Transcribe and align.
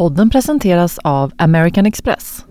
Podden 0.00 0.30
presenteras 0.30 0.98
av 1.04 1.32
American 1.36 1.86
Express. 1.86 2.44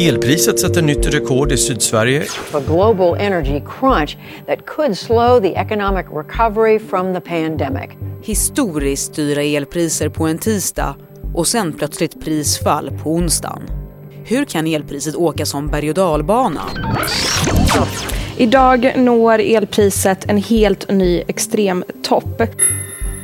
Elpriset 0.00 0.60
sätter 0.60 0.82
nytt 0.82 1.06
rekord 1.06 1.52
i 1.52 1.56
Sydsverige. 1.56 2.24
A 2.52 2.60
global 2.66 3.20
energy 3.20 3.62
crunch 3.78 4.16
that 4.46 4.66
could 4.66 4.98
slow 4.98 5.40
the 5.40 5.54
economic 5.54 6.06
recovery 6.12 6.78
from 6.78 7.14
the 7.14 7.20
pandemic. 7.20 7.90
Historiskt 8.22 9.14
dyra 9.14 9.42
elpriser 9.42 10.08
på 10.08 10.26
en 10.26 10.38
tisdag 10.38 10.96
och 11.34 11.46
sen 11.46 11.72
plötsligt 11.72 12.24
prisfall 12.24 12.90
på 13.02 13.10
onsdagen. 13.10 13.62
Hur 14.24 14.44
kan 14.44 14.66
elpriset 14.66 15.14
åka 15.14 15.46
som 15.46 15.68
berg 15.68 15.88
och 15.88 15.94
dalbana? 15.94 16.62
Idag 18.36 18.92
når 18.96 19.38
elpriset 19.40 20.30
en 20.30 20.38
helt 20.38 20.90
ny 20.90 21.22
extremtopp. 21.28 22.42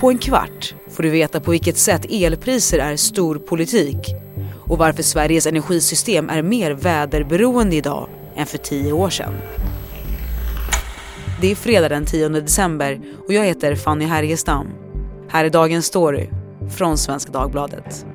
På 0.04 0.10
en 0.10 0.18
kvart 0.18 0.74
får 0.90 1.02
du 1.02 1.10
veta 1.10 1.40
på 1.40 1.50
vilket 1.50 1.76
sätt 1.76 2.06
elpriser 2.10 2.78
är 2.78 2.96
stor 2.96 3.38
politik 3.38 3.96
och 4.68 4.78
varför 4.78 5.02
Sveriges 5.02 5.46
energisystem 5.46 6.30
är 6.30 6.42
mer 6.42 6.70
väderberoende 6.70 7.76
idag 7.76 8.08
än 8.36 8.46
för 8.46 8.58
tio 8.58 8.92
år 8.92 9.10
sedan. 9.10 9.34
Det 11.40 11.50
är 11.50 11.54
fredag 11.54 11.88
den 11.88 12.04
10 12.04 12.28
december 12.28 13.00
och 13.26 13.32
jag 13.32 13.44
heter 13.44 13.74
Fanny 13.74 14.04
Härgestam. 14.04 14.66
Här 15.28 15.44
är 15.44 15.50
dagens 15.50 15.86
story 15.86 16.28
från 16.76 16.98
Svenska 16.98 17.32
Dagbladet. 17.32 18.06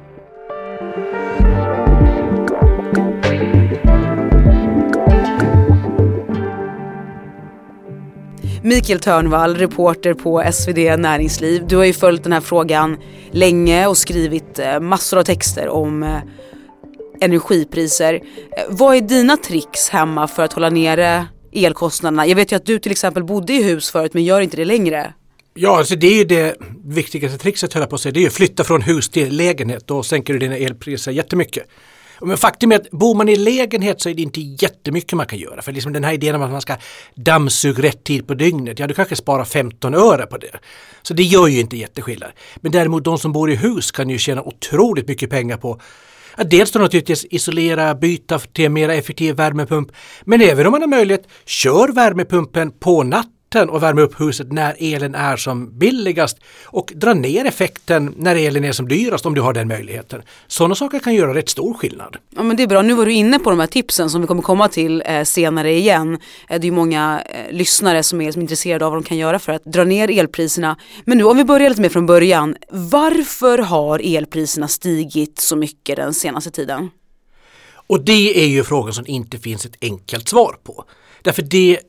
Mikael 8.64 9.00
Törnvall, 9.00 9.56
reporter 9.56 10.14
på 10.14 10.44
SvD 10.52 10.78
Näringsliv. 10.98 11.68
Du 11.68 11.78
har 11.78 11.86
ju 11.86 11.94
följt 11.94 12.24
den 12.24 12.34
här 12.34 12.42
frågan 12.42 12.98
länge 13.32 13.88
och 13.88 13.98
skrivit 13.98 14.60
eh, 14.60 14.80
massor 14.80 15.20
av 15.20 15.24
texter 15.24 15.70
om 15.70 16.04
eh, 16.04 16.18
energipriser. 17.22 18.14
Eh, 18.14 18.20
vad 18.70 18.96
är 18.96 19.02
dina 19.02 19.38
tricks 19.38 19.90
hemma 19.90 20.28
för 20.28 20.44
att 20.44 20.54
hålla 20.54 20.70
nere 20.70 21.26
elkostnaderna? 21.54 22.28
Jag 22.28 22.36
vet 22.36 22.52
ju 22.52 22.56
att 22.56 22.66
du 22.66 22.80
till 22.80 22.92
exempel 22.92 23.24
bodde 23.24 23.54
i 23.54 23.64
hus 23.64 23.92
förut 23.92 24.14
men 24.14 24.24
gör 24.24 24.42
inte 24.42 24.58
det 24.58 24.66
längre. 24.66 25.14
Ja, 25.54 25.78
alltså 25.78 25.96
det 25.96 26.08
är 26.08 26.16
ju 26.16 26.24
det 26.24 26.56
viktigaste 26.86 27.38
trickset 27.38 27.74
höll 27.74 27.82
jag 27.82 27.90
på 27.90 27.96
att 27.96 28.02
säga. 28.02 28.14
Det 28.14 28.20
är 28.20 28.22
ju 28.22 28.28
att 28.28 28.34
flytta 28.34 28.64
från 28.64 28.82
hus 28.82 29.10
till 29.10 29.38
lägenhet. 29.38 29.88
Då 29.88 30.04
sänker 30.04 30.34
du 30.34 30.40
dina 30.40 30.58
elpriser 30.58 31.12
jättemycket. 31.12 31.64
Men 32.22 32.38
faktum 32.38 32.72
är 32.72 32.76
att 32.76 32.92
bor 32.92 33.16
man 33.16 33.30
i 33.30 33.36
lägenhet 33.36 34.02
så 34.02 34.10
är 34.10 34.14
det 34.14 34.22
inte 34.22 34.42
jättemycket 34.42 35.14
man 35.14 35.26
kan 35.26 35.40
göra. 35.40 35.62
För 35.62 35.72
liksom 35.72 35.94
den 35.94 36.04
här 36.04 36.14
idén 36.14 36.36
om 36.36 36.42
att 36.42 36.52
man 36.52 36.62
ska 36.62 36.76
dammsuga 37.16 37.84
rätt 37.84 38.04
tid 38.04 38.28
på 38.28 38.34
dygnet, 38.34 38.80
ja 38.80 38.88
du 38.88 38.94
kanske 38.94 39.16
sparar 39.16 39.46
15 39.46 39.96
öre 39.96 40.26
på 40.26 40.38
det. 40.38 40.60
Så 41.02 41.14
det 41.14 41.24
gör 41.24 41.48
ju 41.48 41.60
inte 41.60 41.78
jätteskillnad. 41.78 42.32
Men 42.56 42.72
däremot 42.72 43.04
de 43.04 43.18
som 43.18 43.32
bor 43.32 43.52
i 43.52 43.56
hus 43.56 43.92
kan 43.92 44.10
ju 44.10 44.18
tjäna 44.18 44.44
otroligt 44.44 45.08
mycket 45.08 45.30
pengar 45.30 45.58
på 45.58 45.82
att 46.36 46.50
dels 46.50 46.72
då 46.72 46.80
naturligtvis 46.80 47.26
isolera, 47.26 47.96
byta 47.96 48.40
till 48.40 48.66
en 48.66 48.74
mer 48.74 48.90
effektiv 48.90 49.36
värmepump. 49.36 49.92
Men 50.24 50.42
även 50.42 50.66
om 50.66 50.72
man 50.72 50.82
har 50.82 50.88
möjlighet, 50.88 51.28
kör 51.46 51.88
värmepumpen 51.88 52.72
på 52.72 53.04
natten 53.04 53.39
natten 53.56 53.70
och 53.70 53.84
värma 53.84 54.02
upp 54.02 54.22
huset 54.22 54.52
när 54.52 54.76
elen 54.80 55.16
är 55.16 55.38
som 55.38 55.80
billigast 55.80 56.38
och 56.66 56.94
dra 56.96 57.14
ner 57.14 57.46
effekten 57.46 58.14
när 58.18 58.36
elen 58.36 58.66
är 58.66 58.72
som 58.72 58.88
dyrast 58.88 59.26
om 59.26 59.34
du 59.34 59.42
har 59.42 59.54
den 59.54 59.68
möjligheten. 59.68 60.22
Sådana 60.48 60.76
saker 60.76 61.00
kan 61.00 61.14
göra 61.14 61.34
rätt 61.34 61.50
stor 61.50 61.74
skillnad. 61.74 62.18
Ja 62.36 62.44
men 62.44 62.58
det 62.58 62.64
är 62.64 62.68
bra, 62.68 62.82
nu 62.82 62.94
var 62.94 63.06
du 63.06 63.12
inne 63.12 63.40
på 63.40 63.50
de 63.50 63.60
här 63.60 63.68
tipsen 63.68 64.10
som 64.10 64.22
vi 64.22 64.28
kommer 64.28 64.42
komma 64.42 64.68
till 64.68 65.04
eh, 65.06 65.24
senare 65.24 65.74
igen. 65.74 66.18
Eh, 66.50 66.60
det 66.60 66.68
är 66.68 66.72
många 66.72 67.24
eh, 67.30 67.54
lyssnare 67.56 68.04
som 68.04 68.22
är, 68.22 68.32
som 68.32 68.42
är 68.42 68.44
intresserade 68.44 68.86
av 68.86 68.92
vad 68.92 69.02
de 69.02 69.08
kan 69.08 69.18
göra 69.18 69.40
för 69.40 69.52
att 69.54 69.66
dra 69.66 69.84
ner 69.84 70.20
elpriserna. 70.20 70.78
Men 71.06 71.18
nu 71.18 71.24
om 71.24 71.38
vi 71.38 71.44
börjar 71.44 71.70
lite 71.70 71.82
mer 71.82 71.90
från 71.90 72.06
början. 72.06 72.56
Varför 72.70 73.58
har 73.58 74.02
elpriserna 74.18 74.68
stigit 74.68 75.40
så 75.40 75.56
mycket 75.56 75.96
den 75.96 76.14
senaste 76.14 76.52
tiden? 76.52 76.90
Och 77.88 78.02
det 78.06 78.44
är 78.44 78.48
ju 78.48 78.64
frågan 78.64 78.94
som 78.94 79.08
inte 79.08 79.38
finns 79.38 79.66
ett 79.66 79.78
enkelt 79.82 80.30
svar 80.30 80.56
på. 80.64 80.86
Därför 81.24 81.42
det 81.42 81.80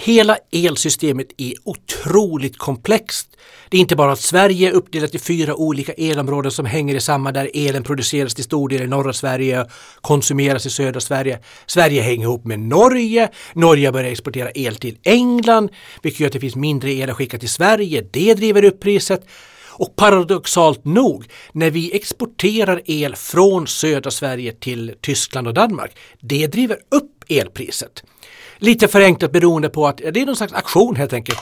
Hela 0.00 0.38
elsystemet 0.52 1.26
är 1.36 1.52
otroligt 1.64 2.58
komplext. 2.58 3.36
Det 3.68 3.76
är 3.76 3.80
inte 3.80 3.96
bara 3.96 4.12
att 4.12 4.20
Sverige 4.20 4.68
är 4.68 4.72
uppdelat 4.72 5.14
i 5.14 5.18
fyra 5.18 5.54
olika 5.54 5.92
elområden 5.92 6.52
som 6.52 6.66
hänger 6.66 6.94
i 6.94 7.00
samma 7.00 7.32
där 7.32 7.50
elen 7.54 7.82
produceras 7.82 8.34
till 8.34 8.44
stor 8.44 8.68
del 8.68 8.82
i 8.82 8.86
norra 8.86 9.12
Sverige, 9.12 9.60
och 9.62 9.70
konsumeras 10.00 10.66
i 10.66 10.70
södra 10.70 11.00
Sverige. 11.00 11.38
Sverige 11.66 12.02
hänger 12.02 12.22
ihop 12.22 12.44
med 12.44 12.60
Norge. 12.60 13.28
Norge 13.52 13.92
börjar 13.92 14.10
exportera 14.10 14.50
el 14.54 14.76
till 14.76 14.98
England, 15.02 15.70
vilket 16.02 16.20
gör 16.20 16.26
att 16.26 16.32
det 16.32 16.40
finns 16.40 16.56
mindre 16.56 16.92
el 16.92 17.10
att 17.10 17.16
skicka 17.16 17.38
till 17.38 17.50
Sverige. 17.50 18.06
Det 18.10 18.34
driver 18.34 18.64
upp 18.64 18.80
priset. 18.80 19.26
Och 19.78 19.96
paradoxalt 19.96 20.84
nog, 20.84 21.24
när 21.52 21.70
vi 21.70 21.96
exporterar 21.96 22.82
el 22.84 23.16
från 23.16 23.66
södra 23.66 24.10
Sverige 24.10 24.52
till 24.52 24.94
Tyskland 25.00 25.48
och 25.48 25.54
Danmark, 25.54 25.96
det 26.20 26.46
driver 26.46 26.76
upp 26.90 27.15
elpriset. 27.28 28.04
Lite 28.58 28.88
förenklat 28.88 29.32
beroende 29.32 29.68
på 29.68 29.86
att 29.86 29.96
det 29.96 30.20
är 30.20 30.26
någon 30.26 30.36
slags 30.36 30.52
aktion 30.52 30.96
helt 30.96 31.12
enkelt. 31.12 31.38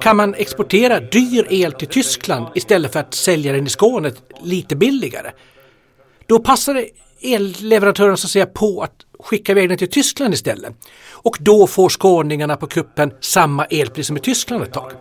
Kan 0.00 0.16
man 0.16 0.34
exportera 0.34 1.00
dyr 1.00 1.46
el 1.50 1.72
till 1.72 1.88
Tyskland 1.88 2.46
istället 2.54 2.92
för 2.92 3.00
att 3.00 3.14
sälja 3.14 3.52
den 3.52 3.66
i 3.66 3.70
Skåne 3.70 4.12
lite 4.42 4.76
billigare? 4.76 5.30
Då 6.26 6.38
passar 6.38 6.84
elleverantören 7.20 8.16
så 8.16 8.26
att 8.26 8.30
säga 8.30 8.46
på 8.46 8.82
att 8.82 8.92
skicka 9.18 9.52
iväg 9.52 9.68
den 9.68 9.78
till 9.78 9.90
Tyskland 9.90 10.34
istället. 10.34 10.72
Och 11.10 11.36
då 11.40 11.66
får 11.66 11.88
skåningarna 11.88 12.56
på 12.56 12.66
kuppen 12.66 13.12
samma 13.20 13.64
elpris 13.64 14.06
som 14.06 14.16
i 14.16 14.20
Tyskland 14.20 14.62
ett 14.62 14.72
tag. 14.72 14.92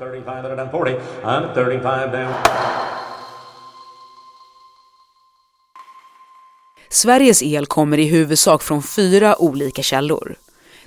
Sveriges 6.89 7.43
el 7.43 7.65
kommer 7.65 7.97
i 7.97 8.05
huvudsak 8.05 8.63
från 8.63 8.83
fyra 8.83 9.41
olika 9.41 9.81
källor. 9.81 10.35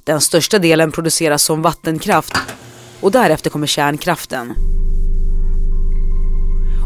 Den 0.05 0.21
största 0.21 0.59
delen 0.59 0.93
produceras 0.93 1.43
som 1.43 1.63
vattenkraft 1.63 2.35
och 3.01 3.13
därefter 3.13 3.51
kommer 3.51 3.67
kärnkraften. 3.67 4.55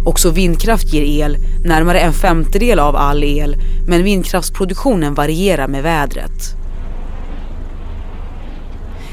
Också 0.06 0.30
vindkraft 0.30 0.92
ger 0.92 1.24
el, 1.24 1.36
närmare 1.64 2.00
en 2.00 2.12
femtedel 2.12 2.78
av 2.78 2.96
all 2.96 3.24
el, 3.24 3.56
men 3.88 4.04
vindkraftsproduktionen 4.04 5.14
varierar 5.14 5.68
med 5.68 5.82
vädret. 5.82 6.56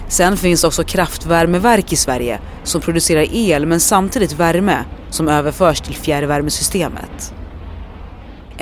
Sen 0.09 0.37
finns 0.37 0.63
också 0.63 0.83
kraftvärmeverk 0.83 1.93
i 1.93 1.95
Sverige 1.95 2.39
som 2.63 2.81
producerar 2.81 3.25
el 3.31 3.65
men 3.65 3.79
samtidigt 3.79 4.31
värme 4.31 4.85
som 5.09 5.27
överförs 5.27 5.81
till 5.81 5.95
fjärrvärmesystemet. 5.95 7.33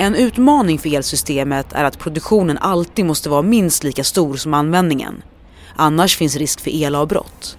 En 0.00 0.14
utmaning 0.14 0.78
för 0.78 0.94
elsystemet 0.94 1.72
är 1.72 1.84
att 1.84 1.98
produktionen 1.98 2.58
alltid 2.58 3.04
måste 3.04 3.28
vara 3.28 3.42
minst 3.42 3.84
lika 3.84 4.04
stor 4.04 4.36
som 4.36 4.54
användningen. 4.54 5.22
Annars 5.76 6.16
finns 6.16 6.36
risk 6.36 6.60
för 6.60 6.70
elavbrott. 6.84 7.58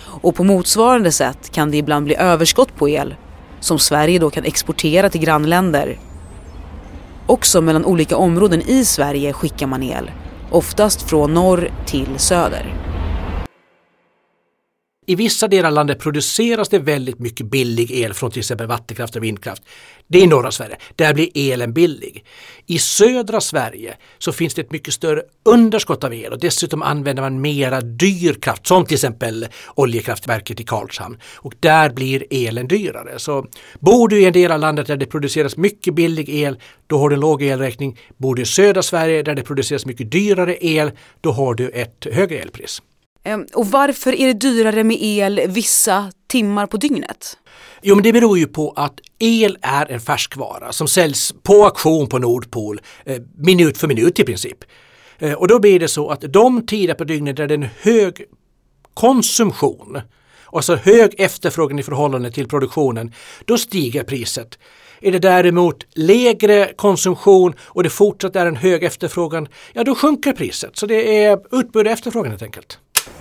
Och 0.00 0.34
på 0.34 0.44
motsvarande 0.44 1.12
sätt 1.12 1.50
kan 1.52 1.70
det 1.70 1.76
ibland 1.76 2.04
bli 2.04 2.16
överskott 2.16 2.76
på 2.76 2.88
el 2.88 3.14
som 3.60 3.78
Sverige 3.78 4.18
då 4.18 4.30
kan 4.30 4.44
exportera 4.44 5.10
till 5.10 5.20
grannländer. 5.20 5.98
Också 7.26 7.60
mellan 7.60 7.84
olika 7.84 8.16
områden 8.16 8.62
i 8.62 8.84
Sverige 8.84 9.32
skickar 9.32 9.66
man 9.66 9.82
el, 9.82 10.10
oftast 10.50 11.02
från 11.02 11.34
norr 11.34 11.70
till 11.86 12.18
söder. 12.18 12.89
I 15.06 15.14
vissa 15.14 15.48
delar 15.48 15.68
av 15.68 15.74
landet 15.74 15.98
produceras 15.98 16.68
det 16.68 16.78
väldigt 16.78 17.18
mycket 17.18 17.46
billig 17.46 17.90
el 17.90 18.14
från 18.14 18.30
till 18.30 18.40
exempel 18.40 18.66
vattenkraft 18.66 19.16
och 19.16 19.24
vindkraft. 19.24 19.62
Det 20.06 20.18
är 20.18 20.22
i 20.22 20.26
norra 20.26 20.50
Sverige. 20.50 20.76
Där 20.96 21.14
blir 21.14 21.28
elen 21.34 21.72
billig. 21.72 22.24
I 22.66 22.78
södra 22.78 23.40
Sverige 23.40 23.96
så 24.18 24.32
finns 24.32 24.54
det 24.54 24.62
ett 24.62 24.72
mycket 24.72 24.94
större 24.94 25.22
underskott 25.44 26.04
av 26.04 26.14
el 26.14 26.32
och 26.32 26.40
dessutom 26.40 26.82
använder 26.82 27.22
man 27.22 27.40
mera 27.40 27.80
dyr 27.80 28.32
kraft 28.32 28.66
som 28.66 28.86
till 28.86 28.94
exempel 28.94 29.46
oljekraftverket 29.74 30.60
i 30.60 30.64
Karlshamn. 30.64 31.18
Och 31.36 31.54
där 31.60 31.90
blir 31.90 32.24
elen 32.30 32.68
dyrare. 32.68 33.18
Så 33.18 33.46
bor 33.78 34.08
du 34.08 34.20
i 34.20 34.24
en 34.24 34.32
del 34.32 34.52
av 34.52 34.60
landet 34.60 34.86
där 34.86 34.96
det 34.96 35.06
produceras 35.06 35.56
mycket 35.56 35.94
billig 35.94 36.28
el, 36.28 36.58
då 36.86 36.98
har 36.98 37.08
du 37.08 37.14
en 37.14 37.20
låg 37.20 37.42
elräkning. 37.42 37.98
Bor 38.16 38.34
du 38.34 38.42
i 38.42 38.46
södra 38.46 38.82
Sverige 38.82 39.22
där 39.22 39.34
det 39.34 39.42
produceras 39.42 39.86
mycket 39.86 40.12
dyrare 40.12 40.56
el, 40.60 40.90
då 41.20 41.32
har 41.32 41.54
du 41.54 41.68
ett 41.68 42.06
högre 42.12 42.38
elpris. 42.38 42.82
Ehm, 43.24 43.46
och 43.54 43.66
varför 43.66 44.14
är 44.14 44.26
det 44.26 44.32
dyrare 44.32 44.84
med 44.84 44.96
el 45.00 45.40
vissa 45.48 46.12
timmar 46.26 46.66
på 46.66 46.76
dygnet? 46.76 47.36
Jo, 47.82 47.94
men 47.94 48.04
det 48.04 48.12
beror 48.12 48.38
ju 48.38 48.46
på 48.46 48.72
att 48.76 49.00
el 49.18 49.58
är 49.62 49.90
en 49.90 50.00
färskvara 50.00 50.72
som 50.72 50.88
säljs 50.88 51.34
på 51.42 51.64
auktion 51.64 52.06
på 52.06 52.18
Nordpol 52.18 52.80
eh, 53.04 53.22
minut 53.36 53.78
för 53.78 53.88
minut 53.88 54.18
i 54.18 54.24
princip. 54.24 54.58
Eh, 55.18 55.32
och 55.32 55.48
då 55.48 55.58
blir 55.58 55.80
det 55.80 55.88
så 55.88 56.08
att 56.08 56.20
de 56.20 56.66
tider 56.66 56.94
på 56.94 57.04
dygnet 57.04 57.36
där 57.36 57.46
det 57.48 57.54
är 57.54 57.58
en 57.58 57.68
hög 57.80 58.24
konsumtion, 58.94 60.00
alltså 60.52 60.76
hög 60.76 61.14
efterfrågan 61.18 61.78
i 61.78 61.82
förhållande 61.82 62.30
till 62.30 62.48
produktionen, 62.48 63.12
då 63.44 63.58
stiger 63.58 64.02
priset. 64.02 64.58
Är 65.00 65.12
det 65.12 65.18
däremot 65.18 65.86
lägre 65.94 66.72
konsumtion 66.76 67.54
och 67.60 67.82
det 67.82 67.90
fortsatt 67.90 68.36
är 68.36 68.46
en 68.46 68.56
hög 68.56 68.84
efterfrågan, 68.84 69.48
ja 69.72 69.84
då 69.84 69.94
sjunker 69.94 70.32
priset. 70.32 70.76
Så 70.76 70.86
det 70.86 71.24
är 71.24 71.58
utbud 71.60 71.86
och 71.86 71.92
efterfrågan 71.92 72.30
helt 72.30 72.42
enkelt. 72.42 72.78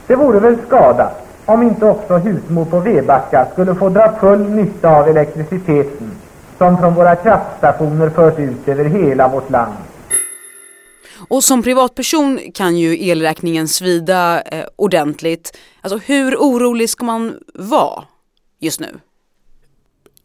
Det 0.09 0.15
vore 0.15 0.39
väl 0.39 0.57
skada 0.67 1.11
om 1.45 1.63
inte 1.63 1.85
också 1.85 2.17
husmor 2.17 2.65
på 2.65 2.79
Vebacka 2.79 3.47
skulle 3.53 3.75
få 3.75 3.89
dra 3.89 4.15
full 4.19 4.49
nytta 4.49 4.89
av 4.89 5.07
elektriciteten 5.07 6.11
som 6.57 6.77
från 6.77 6.93
våra 6.93 7.15
kraftstationer 7.15 8.09
förs 8.09 8.39
ut 8.39 8.67
över 8.67 8.85
hela 8.85 9.27
vårt 9.27 9.49
land. 9.49 9.73
Och 11.29 11.43
som 11.43 11.63
privatperson 11.63 12.39
kan 12.53 12.77
ju 12.77 13.09
elräkningen 13.09 13.67
svida 13.67 14.41
eh, 14.41 14.65
ordentligt. 14.75 15.57
Alltså 15.81 15.99
hur 16.05 16.35
orolig 16.35 16.89
ska 16.89 17.05
man 17.05 17.39
vara 17.53 18.03
just 18.59 18.79
nu? 18.79 18.99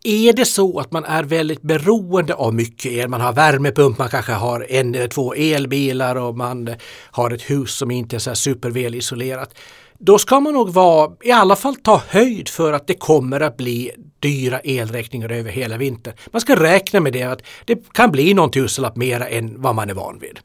Är 0.07 0.33
det 0.33 0.45
så 0.45 0.81
att 0.81 0.93
man 0.93 1.05
är 1.05 1.23
väldigt 1.23 1.63
beroende 1.63 2.35
av 2.35 2.55
mycket 2.55 2.93
el, 2.93 3.09
man 3.09 3.21
har 3.21 3.33
värmepump, 3.33 3.99
man 3.99 4.09
kanske 4.09 4.33
har 4.33 4.67
en 4.71 4.95
eller 4.95 5.09
två 5.09 5.35
elbilar 5.35 6.17
och 6.17 6.37
man 6.37 6.75
har 7.11 7.31
ett 7.31 7.51
hus 7.51 7.75
som 7.75 7.91
inte 7.91 8.17
är 8.17 8.21
så 8.21 8.35
superväl 8.35 8.95
isolerat. 8.95 9.55
Då 9.99 10.19
ska 10.19 10.41
man 10.41 10.53
nog 10.53 10.69
vara, 10.69 11.13
i 11.23 11.31
alla 11.31 11.57
fall 11.57 11.77
ta 11.77 12.03
höjd 12.09 12.49
för 12.49 12.73
att 12.73 12.87
det 12.87 12.95
kommer 12.95 13.41
att 13.41 13.57
bli 13.57 13.91
dyra 14.21 14.61
elräkningar 14.61 15.33
över 15.33 15.51
hela 15.51 15.77
vintern. 15.77 16.15
Man 16.31 16.41
ska 16.41 16.63
räkna 16.63 17.01
med 17.01 17.13
det 17.13 17.23
att 17.23 17.43
det 17.65 17.93
kan 17.93 18.11
bli 18.11 18.35
någon 18.35 18.51
tusenlapp 18.51 18.97
mera 18.97 19.29
än 19.29 19.63
vad 19.63 19.75
man 19.75 19.91
är 19.91 19.95
van 19.95 20.19
vid. 20.19 20.39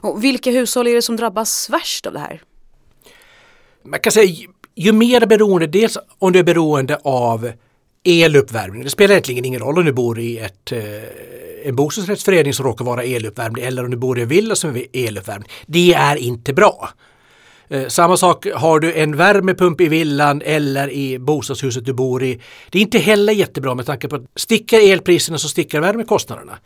Och 0.00 0.24
vilka 0.24 0.50
hushåll 0.50 0.86
är 0.86 0.94
det 0.94 1.02
som 1.02 1.16
drabbas 1.16 1.70
värst 1.70 2.06
av 2.06 2.12
det 2.12 2.18
här? 2.18 2.42
Man 3.84 4.00
kan 4.00 4.12
säga 4.12 4.46
ju 4.74 4.92
mer 4.92 5.26
beroende, 5.26 5.66
dels 5.66 5.98
om 6.18 6.32
du 6.32 6.38
är 6.38 6.44
beroende 6.44 6.98
av 7.04 7.52
eluppvärmning. 8.04 8.84
Det 8.84 8.90
spelar 8.90 9.12
egentligen 9.12 9.44
ingen 9.44 9.60
roll 9.60 9.78
om 9.78 9.84
du 9.84 9.92
bor 9.92 10.18
i 10.18 10.38
ett, 10.38 10.72
eh, 10.72 10.82
en 11.64 11.76
bostadsrättsförening 11.76 12.54
som 12.54 12.66
råkar 12.66 12.84
vara 12.84 13.04
eluppvärmd 13.04 13.58
eller 13.58 13.84
om 13.84 13.90
du 13.90 13.96
bor 13.96 14.18
i 14.18 14.22
en 14.22 14.28
villa 14.28 14.56
som 14.56 14.76
är 14.76 14.86
eluppvärmd. 14.92 15.44
Det 15.66 15.94
är 15.94 16.16
inte 16.16 16.52
bra. 16.52 16.88
Eh, 17.68 17.88
samma 17.88 18.16
sak 18.16 18.46
har 18.54 18.80
du 18.80 18.92
en 18.94 19.16
värmepump 19.16 19.80
i 19.80 19.88
villan 19.88 20.42
eller 20.44 20.90
i 20.90 21.18
bostadshuset 21.18 21.84
du 21.84 21.92
bor 21.92 22.22
i. 22.22 22.40
Det 22.70 22.78
är 22.78 22.82
inte 22.82 22.98
heller 22.98 23.32
jättebra 23.32 23.74
med 23.74 23.86
tanke 23.86 24.08
på 24.08 24.16
att 24.16 24.22
sticker 24.36 24.92
elpriserna 24.92 25.38
så 25.38 25.48
sticker 25.48 25.80
värmekostnaderna. 25.80 26.58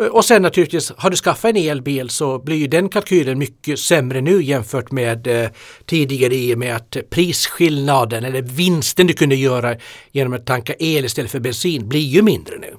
Eh, 0.00 0.06
och 0.06 0.24
sen 0.24 0.42
naturligtvis, 0.42 0.92
har 0.96 1.10
du 1.10 1.16
skaffat 1.16 1.50
en 1.50 1.56
elbil 1.56 2.10
så 2.10 2.38
blir 2.38 2.56
ju 2.56 2.66
den 2.66 2.88
kalkylen 2.88 3.38
mycket 3.38 3.78
sämre 3.78 4.20
nu 4.20 4.42
jämfört 4.42 4.92
med 4.92 5.26
eh, 5.26 5.50
tidigare 5.86 6.34
i 6.34 6.54
och 6.54 6.58
med 6.58 6.76
att 6.76 6.96
prisskillnaden 7.10 8.24
eller 8.24 8.42
vinsten 8.42 9.06
du 9.06 9.12
kunde 9.12 9.34
göra 9.34 9.76
genom 10.12 10.32
att 10.32 10.46
tanka 10.46 10.74
el 10.78 11.04
istället 11.04 11.30
för 11.30 11.40
bensin 11.40 11.88
blir 11.88 12.00
ju 12.00 12.22
mindre 12.22 12.58
nu. 12.58 12.76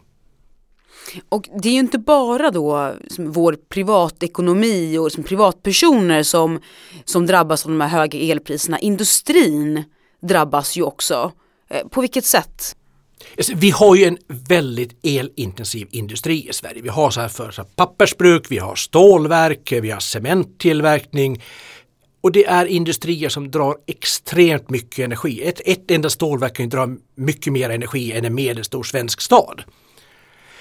Och 1.29 1.49
det 1.61 1.69
är 1.69 1.73
ju 1.73 1.79
inte 1.79 1.97
bara 1.97 2.51
då 2.51 2.93
vår 3.17 3.57
privatekonomi 3.69 4.97
och 4.97 5.11
som 5.11 5.23
privatpersoner 5.23 6.23
som, 6.23 6.59
som 7.05 7.25
drabbas 7.25 7.65
av 7.65 7.71
de 7.71 7.81
här 7.81 7.87
höga 7.87 8.19
elpriserna. 8.19 8.79
Industrin 8.79 9.83
drabbas 10.21 10.77
ju 10.77 10.83
också. 10.83 11.31
Eh, 11.69 11.87
på 11.87 12.01
vilket 12.01 12.25
sätt? 12.25 12.75
Alltså, 13.37 13.53
vi 13.55 13.69
har 13.69 13.95
ju 13.95 14.03
en 14.03 14.17
väldigt 14.27 15.05
elintensiv 15.05 15.87
industri 15.91 16.49
i 16.49 16.53
Sverige. 16.53 16.81
Vi 16.81 16.89
har 16.89 17.09
så 17.09 17.21
här 17.21 17.27
för 17.27 17.51
så 17.51 17.61
här 17.61 17.69
pappersbruk, 17.75 18.45
vi 18.49 18.57
har 18.57 18.75
stålverk, 18.75 19.71
vi 19.71 19.91
har 19.91 19.99
cementtillverkning. 19.99 21.43
Och 22.21 22.31
det 22.31 22.45
är 22.45 22.65
industrier 22.65 23.29
som 23.29 23.51
drar 23.51 23.77
extremt 23.87 24.69
mycket 24.69 25.05
energi. 25.05 25.43
Ett, 25.43 25.61
ett 25.65 25.91
enda 25.91 26.09
stålverk 26.09 26.55
kan 26.55 26.65
ju 26.65 26.69
dra 26.69 26.89
mycket 27.15 27.53
mer 27.53 27.69
energi 27.69 28.11
än 28.11 28.25
en 28.25 28.35
medelstor 28.35 28.83
svensk 28.83 29.21
stad. 29.21 29.63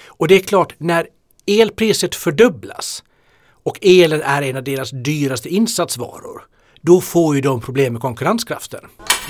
Och 0.07 0.27
det 0.27 0.35
är 0.35 0.39
klart, 0.39 0.73
när 0.77 1.07
elpriset 1.47 2.15
fördubblas 2.15 3.03
och 3.47 3.79
elen 3.81 4.21
är 4.21 4.41
en 4.41 4.57
av 4.57 4.63
deras 4.63 4.91
dyraste 4.91 5.49
insatsvaror, 5.49 6.47
då 6.85 7.01
får 7.01 7.35
ju 7.35 7.41
de 7.41 7.61
problem 7.61 7.93
med 7.93 8.01
konkurrenskraften. 8.01 8.79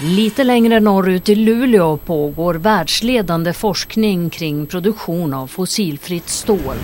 Lite 0.04 0.44
längre 0.44 0.80
norrut 0.80 1.30
i 1.30 1.36
Luleå 1.36 1.98
pågår 1.98 2.54
världsledande 2.54 3.54
forskning 3.54 4.30
kring 4.30 4.66
produktion 4.66 5.34
av 5.34 5.48
fossilfritt 5.48 6.30
stål. 6.30 6.76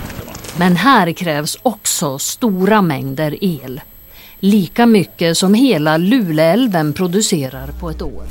Men 0.58 0.76
här 0.76 1.12
krävs 1.12 1.58
också 1.62 2.18
stora 2.18 2.82
mängder 2.82 3.44
el. 3.44 3.80
Lika 4.38 4.86
mycket 4.86 5.38
som 5.38 5.54
hela 5.54 5.96
Luleälven 5.96 6.92
producerar 6.92 7.70
på 7.80 7.90
ett 7.90 8.02
år. 8.02 8.24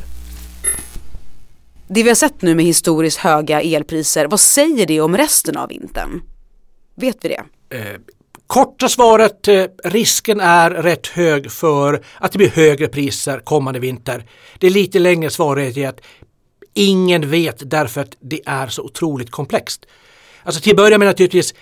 Det 1.88 2.04
vi 2.04 2.10
har 2.10 2.16
sett 2.16 2.42
nu 2.42 2.56
med 2.56 2.66
historiskt 2.66 3.18
höga 3.18 3.62
elpriser, 3.62 4.28
vad 4.28 4.40
säger 4.40 4.86
det 4.86 5.02
om 5.02 5.18
resten 5.18 5.58
av 5.58 5.70
vintern? 5.70 6.22
Vet 6.96 7.26
vi 7.26 7.30
det? 7.30 7.44
Eh, 7.78 7.96
korta 8.52 8.90
svaret, 8.90 9.48
eh, 9.48 9.66
risken 9.84 10.40
är 10.40 10.72
rätt 10.72 11.08
hög 11.08 11.52
för 11.52 12.04
att 12.18 12.32
det 12.32 12.38
blir 12.38 12.50
högre 12.50 12.88
priser 12.88 13.40
kommande 13.40 13.80
vinter. 13.80 14.26
Det 14.60 14.68
är 14.68 14.72
lite 14.72 15.00
längre 15.00 15.30
svaret 15.30 15.78
är 15.78 15.88
att 15.88 16.02
ingen 16.74 17.30
vet 17.30 17.70
därför 17.70 18.02
att 18.02 18.18
det 18.20 18.42
är 18.46 18.68
så 18.68 18.84
otroligt 18.84 19.32
komplext. 19.32 19.86
Alltså 20.44 20.62
till 20.62 20.72
att 20.72 20.78
börja 20.78 20.98
med 20.98 21.08
naturligtvis 21.08 21.54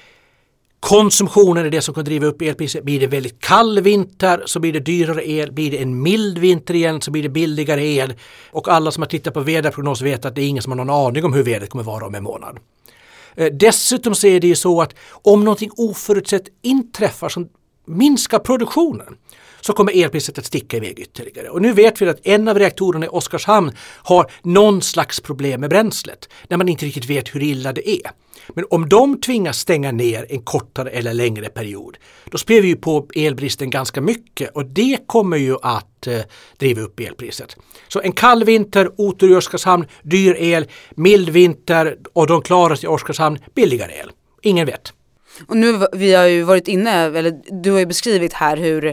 Konsumtionen 0.79 1.65
är 1.65 1.69
det 1.69 1.81
som 1.81 1.93
kan 1.93 2.05
driva 2.05 2.27
upp 2.27 2.41
elpriset. 2.41 2.83
Blir 2.83 2.99
det 2.99 3.07
väldigt 3.07 3.39
kall 3.39 3.79
vinter 3.79 4.43
så 4.45 4.59
blir 4.59 4.73
det 4.73 4.79
dyrare 4.79 5.29
el. 5.29 5.51
Blir 5.51 5.71
det 5.71 5.77
en 5.77 6.01
mild 6.01 6.37
vinter 6.37 6.73
igen 6.73 7.01
så 7.01 7.11
blir 7.11 7.23
det 7.23 7.29
billigare 7.29 7.87
el. 7.87 8.13
Och 8.51 8.67
alla 8.67 8.91
som 8.91 9.03
har 9.03 9.07
tittat 9.07 9.33
på 9.33 9.39
väderprognos 9.39 10.01
vet 10.01 10.25
att 10.25 10.35
det 10.35 10.41
är 10.41 10.47
ingen 10.47 10.63
som 10.63 10.71
har 10.71 10.85
någon 10.85 11.07
aning 11.07 11.25
om 11.25 11.33
hur 11.33 11.43
vädret 11.43 11.69
kommer 11.69 11.83
vara 11.83 12.05
om 12.05 12.15
en 12.15 12.23
månad. 12.23 12.59
Eh, 13.35 13.53
dessutom 13.53 14.15
så 14.15 14.27
är 14.27 14.39
det 14.39 14.47
ju 14.47 14.55
så 14.55 14.81
att 14.81 14.95
om 15.09 15.43
någonting 15.43 15.69
oförutsett 15.77 16.43
inträffar 16.61 17.29
som 17.29 17.49
minskar 17.89 18.39
produktionen 18.39 19.17
så 19.61 19.73
kommer 19.73 20.03
elpriset 20.03 20.37
att 20.37 20.45
sticka 20.45 20.77
iväg 20.77 20.99
ytterligare. 20.99 21.49
Och 21.49 21.61
nu 21.61 21.73
vet 21.73 22.01
vi 22.01 22.09
att 22.09 22.27
en 22.27 22.47
av 22.47 22.59
reaktorerna 22.59 23.05
i 23.05 23.09
Oskarshamn 23.09 23.71
har 23.81 24.31
någon 24.41 24.81
slags 24.81 25.19
problem 25.19 25.61
med 25.61 25.69
bränslet 25.69 26.29
när 26.47 26.57
man 26.57 26.69
inte 26.69 26.85
riktigt 26.85 27.09
vet 27.09 27.35
hur 27.35 27.43
illa 27.43 27.73
det 27.73 27.89
är. 27.89 28.11
Men 28.53 28.65
om 28.69 28.89
de 28.89 29.21
tvingas 29.21 29.59
stänga 29.59 29.91
ner 29.91 30.25
en 30.29 30.41
kortare 30.41 30.89
eller 30.89 31.13
längre 31.13 31.49
period, 31.49 31.97
då 32.25 32.37
spelar 32.37 32.61
vi 32.61 32.67
ju 32.67 32.75
på 32.75 33.07
elbristen 33.15 33.69
ganska 33.69 34.01
mycket 34.01 34.49
och 34.55 34.65
det 34.65 34.97
kommer 35.07 35.37
ju 35.37 35.55
att 35.61 36.07
eh, 36.07 36.19
driva 36.57 36.81
upp 36.81 36.99
elpriset. 36.99 37.57
Så 37.87 38.01
en 38.01 38.11
kall 38.11 38.43
vinter, 38.43 38.91
otur 38.97 39.31
i 39.31 39.35
Oskarshamn, 39.35 39.85
dyr 40.01 40.35
el, 40.39 40.67
mild 40.89 41.29
vinter 41.29 41.97
och 42.13 42.27
de 42.27 42.41
klarar 42.41 42.75
sig 42.75 42.85
i 42.85 42.89
Oskarshamn, 42.89 43.39
billigare 43.55 43.91
el. 43.93 44.11
Ingen 44.41 44.65
vet. 44.65 44.93
Och 45.47 45.57
nu 45.57 45.87
vi 45.93 46.13
har 46.13 46.25
ju 46.25 46.43
varit 46.43 46.67
inne, 46.67 46.91
eller 46.91 47.61
du 47.61 47.71
har 47.71 47.79
ju 47.79 47.85
beskrivit 47.85 48.33
här 48.33 48.57
hur 48.57 48.85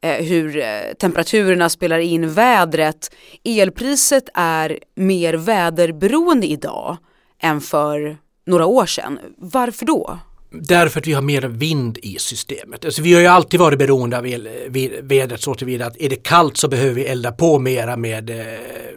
eh, 0.00 0.24
hur 0.24 0.56
eh, 0.56 0.94
temperaturerna 0.98 1.68
spelar 1.68 1.98
in 1.98 2.32
vädret. 2.32 3.14
Elpriset 3.44 4.28
är 4.34 4.78
mer 4.94 5.34
väderberoende 5.34 6.46
idag 6.46 6.96
än 7.42 7.60
för 7.60 8.16
några 8.46 8.66
år 8.66 8.86
sedan. 8.86 9.18
Varför 9.38 9.86
då? 9.86 10.18
Därför 10.50 11.00
att 11.00 11.06
vi 11.06 11.12
har 11.12 11.22
mer 11.22 11.42
vind 11.42 11.98
i 12.02 12.16
systemet. 12.18 12.84
Alltså 12.84 13.02
vi 13.02 13.14
har 13.14 13.20
ju 13.20 13.26
alltid 13.26 13.60
varit 13.60 13.78
beroende 13.78 14.18
av 14.18 14.26
el, 14.26 14.46
eh, 14.46 14.90
vädret 15.02 15.40
så 15.40 15.54
tillvida 15.54 15.86
att 15.86 16.00
är 16.00 16.08
det 16.08 16.16
kallt 16.16 16.56
så 16.56 16.68
behöver 16.68 16.94
vi 16.94 17.04
elda 17.04 17.32
på 17.32 17.58
mera 17.58 17.96
med 17.96 18.30
eh, 18.30 18.46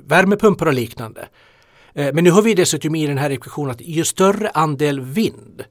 värmepumpar 0.05 0.65
och 0.65 0.73
liknande. 0.73 1.27
Eh, 1.93 2.13
men 2.13 2.23
nu 2.23 2.31
har 2.31 2.41
vi 2.41 2.53
dessutom 2.53 2.95
i 2.95 3.07
den 3.07 3.17
här 3.17 3.29
ekvationen 3.29 3.71
att 3.71 3.81
ju 3.81 4.05
större 4.05 4.49
andel 4.49 5.01
vind 5.01 5.63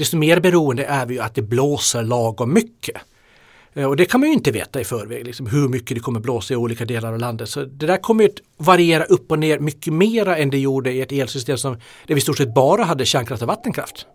desto 0.00 0.16
mer 0.16 0.40
beroende 0.40 0.84
är 0.84 1.06
vi 1.06 1.18
att 1.18 1.34
det 1.34 1.42
blåser 1.42 2.02
lagom 2.02 2.54
mycket. 2.54 2.96
Eh, 3.74 3.84
och 3.84 3.96
det 3.96 4.04
kan 4.04 4.20
man 4.20 4.28
ju 4.28 4.34
inte 4.34 4.50
veta 4.50 4.80
i 4.80 4.84
förväg, 4.84 5.26
liksom 5.26 5.46
hur 5.46 5.68
mycket 5.68 5.96
det 5.96 6.00
kommer 6.00 6.20
blåsa 6.20 6.54
i 6.54 6.56
olika 6.56 6.84
delar 6.84 7.12
av 7.12 7.18
landet. 7.18 7.48
Så 7.48 7.64
det 7.64 7.86
där 7.86 7.96
kommer 7.96 8.24
att 8.24 8.30
variera 8.56 9.04
upp 9.04 9.30
och 9.30 9.38
ner 9.38 9.58
mycket 9.58 9.92
mera 9.92 10.36
än 10.36 10.50
det 10.50 10.58
gjorde 10.58 10.92
i 10.92 11.00
ett 11.00 11.12
elsystem 11.12 11.58
som, 11.58 11.72
där 12.06 12.14
vi 12.14 12.18
i 12.18 12.20
stort 12.20 12.38
sett 12.38 12.54
bara 12.54 12.84
hade 12.84 13.04
kärnkraft 13.04 13.42
och 13.42 13.48
vattenkraft. 13.48 14.06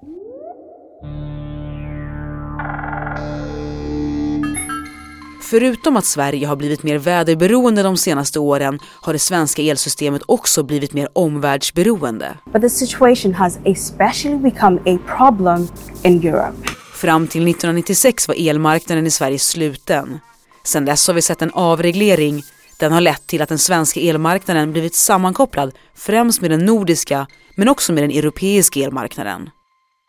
Förutom 5.50 5.98
att 5.98 6.06
Sverige 6.06 6.48
har 6.48 6.56
blivit 6.56 6.84
mer 6.84 6.98
väderberoende 6.98 7.84
de 7.84 7.98
senaste 7.98 8.40
åren 8.40 8.80
har 9.02 9.14
det 9.14 9.20
svenska 9.20 9.62
elsystemet 9.62 10.22
också 10.25 10.64
blivit 10.64 10.94
mer 10.94 11.10
omvärldsberoende. 11.14 12.38
But 12.54 12.62
the 12.62 12.70
situation 12.70 13.34
has 13.34 13.60
especially 13.66 14.38
become 14.38 14.80
a 14.86 15.00
problem 15.18 15.68
in 16.04 16.28
Europe. 16.28 16.70
Fram 16.94 17.28
till 17.28 17.42
1996 17.42 18.28
var 18.28 18.36
elmarknaden 18.50 19.08
i 19.08 19.12
Sverige 19.12 19.40
sluten. 19.40 20.20
Sedan 20.64 20.86
dess 20.86 21.08
har 21.08 21.14
vi 21.14 21.22
sett 21.22 21.42
en 21.42 21.52
avreglering. 21.54 22.44
Den 22.80 22.92
har 22.92 23.02
lett 23.02 23.28
till 23.28 23.42
att 23.42 23.50
den 23.50 23.60
svenska 23.60 24.00
elmarknaden 24.00 24.72
blivit 24.72 24.96
sammankopplad 24.96 25.72
främst 25.96 26.42
med 26.42 26.52
den 26.52 26.66
nordiska 26.66 27.28
men 27.56 27.70
också 27.70 27.94
med 27.94 28.04
den 28.04 28.12
europeiska 28.12 28.80
elmarknaden. 28.80 29.50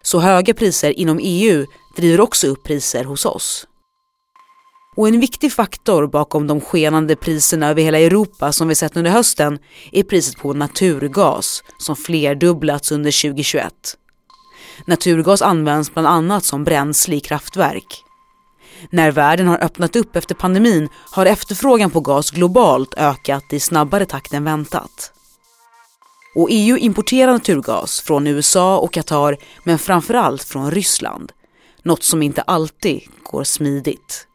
Så 0.02 0.20
höga 0.20 0.54
priser 0.54 0.98
inom 0.98 1.20
EU 1.22 1.66
driver 1.96 2.20
också 2.20 2.46
upp 2.46 2.64
priser 2.64 3.04
hos 3.04 3.26
oss. 3.26 3.66
Och 4.96 5.08
en 5.08 5.20
viktig 5.20 5.52
faktor 5.52 6.06
bakom 6.06 6.46
de 6.46 6.60
skenande 6.60 7.16
priserna 7.16 7.68
över 7.68 7.82
hela 7.82 7.98
Europa 7.98 8.52
som 8.52 8.68
vi 8.68 8.74
sett 8.74 8.96
under 8.96 9.10
hösten 9.10 9.58
är 9.92 10.02
priset 10.02 10.36
på 10.36 10.52
naturgas 10.52 11.62
som 11.78 11.96
flerdubblats 11.96 12.92
under 12.92 13.22
2021. 13.22 13.72
Naturgas 14.86 15.42
används 15.42 15.94
bland 15.94 16.08
annat 16.08 16.44
som 16.44 16.64
bränsle 16.64 17.16
i 17.16 17.20
kraftverk. 17.20 18.02
När 18.90 19.10
världen 19.10 19.48
har 19.48 19.64
öppnat 19.64 19.96
upp 19.96 20.16
efter 20.16 20.34
pandemin 20.34 20.88
har 21.12 21.26
efterfrågan 21.26 21.90
på 21.90 22.00
gas 22.00 22.30
globalt 22.30 22.94
ökat 22.94 23.52
i 23.52 23.60
snabbare 23.60 24.06
takt 24.06 24.32
än 24.32 24.44
väntat. 24.44 25.12
Och 26.34 26.48
EU 26.50 26.76
importerar 26.76 27.32
naturgas 27.32 28.00
från 28.00 28.26
USA 28.26 28.78
och 28.78 28.92
Qatar 28.92 29.36
men 29.64 29.78
framförallt 29.78 30.44
från 30.44 30.70
Ryssland. 30.70 31.32
Något 31.82 32.02
som 32.02 32.22
inte 32.22 32.42
alltid 32.42 33.02
går 33.22 33.44
smidigt. 33.44 34.26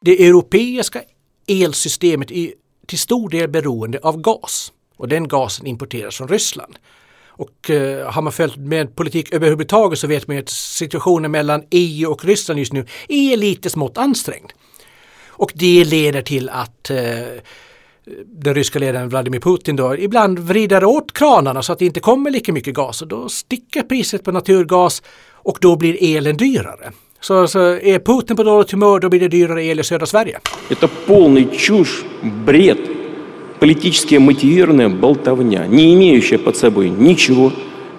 Det 0.00 0.26
europeiska 0.26 1.02
elsystemet 1.46 2.30
är 2.30 2.52
till 2.86 2.98
stor 2.98 3.30
del 3.30 3.48
beroende 3.48 3.98
av 4.02 4.20
gas 4.20 4.72
och 4.96 5.08
den 5.08 5.28
gasen 5.28 5.66
importeras 5.66 6.16
från 6.16 6.28
Ryssland. 6.28 6.78
Och 7.26 7.70
eh, 7.70 8.10
har 8.10 8.22
man 8.22 8.32
följt 8.32 8.56
med 8.56 8.96
politik 8.96 9.32
överhuvudtaget 9.32 9.98
så 9.98 10.06
vet 10.06 10.26
man 10.26 10.36
ju 10.36 10.42
att 10.42 10.48
situationen 10.48 11.30
mellan 11.30 11.62
EU 11.70 12.10
och 12.10 12.24
Ryssland 12.24 12.58
just 12.58 12.72
nu 12.72 12.86
är 13.08 13.36
lite 13.36 13.70
smått 13.70 13.98
ansträngd. 13.98 14.52
Och 15.28 15.52
det 15.54 15.84
leder 15.84 16.22
till 16.22 16.48
att 16.48 16.90
eh, 16.90 16.98
den 18.24 18.54
ryska 18.54 18.78
ledaren 18.78 19.08
Vladimir 19.08 19.40
Putin 19.40 19.76
då 19.76 19.96
ibland 19.96 20.38
vrider 20.38 20.84
åt 20.84 21.12
kranarna 21.12 21.62
så 21.62 21.72
att 21.72 21.78
det 21.78 21.86
inte 21.86 22.00
kommer 22.00 22.30
lika 22.30 22.52
mycket 22.52 22.74
gas 22.74 23.02
och 23.02 23.08
då 23.08 23.28
sticker 23.28 23.82
priset 23.82 24.24
på 24.24 24.32
naturgas 24.32 25.02
och 25.32 25.58
då 25.60 25.76
blir 25.76 26.16
elen 26.16 26.36
dyrare. 26.36 26.92
Så, 27.23 27.47
så 27.47 27.59
är 27.59 27.99
Putin 27.99 28.35
på 28.35 28.43
dåligt 28.43 28.71
humör 28.71 28.99
då 28.99 29.09
blir 29.09 29.19
det 29.19 29.27
dyrare 29.27 29.63
el 29.63 29.79
i 29.79 29.83
södra 29.83 30.05
Sverige. 30.05 30.39
Это 30.69 30.89
полный 31.07 31.57
чушь, 31.57 32.03
бред, 32.45 32.79
политически 33.59 34.15
мотивированная 34.15 34.89
болтовня, 34.89 35.67
не 35.67 35.93
имеющая 35.93 36.37
под 36.37 36.57
собой 36.57 36.89
ничего 36.89 37.51